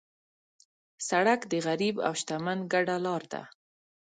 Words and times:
سړک 1.09 1.41
د 1.51 1.53
غریب 1.67 1.95
او 2.07 2.13
شتمن 2.21 2.59
ګډه 2.73 2.95
لار 3.05 3.23
ده. 3.31 3.41